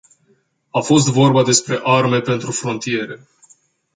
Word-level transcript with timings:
A 0.71 0.79
fost 0.79 1.07
vorba 1.07 1.43
despre 1.43 1.79
arme 1.83 2.19
pentru 2.21 2.51
frontiere. 2.51 3.27